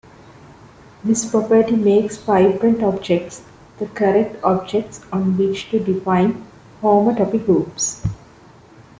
This 1.03 1.29
property 1.29 1.75
makes 1.75 2.17
fibrant 2.17 2.81
objects 2.81 3.43
the 3.77 3.85
"correct" 3.85 4.35
objects 4.43 5.01
on 5.13 5.37
which 5.37 5.69
to 5.69 5.79
define 5.79 6.43
homotopy 6.81 7.45
groups. 7.45 8.01